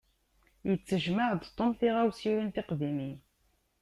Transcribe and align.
Yettejmaɛ-d 0.69 1.43
Tom 1.55 1.71
tiɣawsiwin 1.79 2.49
tiqdimin. 2.55 3.17